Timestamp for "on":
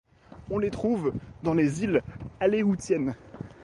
0.49-0.57